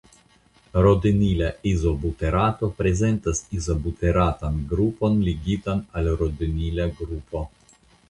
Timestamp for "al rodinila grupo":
6.01-7.49